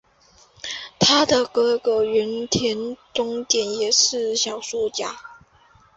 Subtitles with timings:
[0.97, 5.15] 她的哥哥原田宗典也是小说家。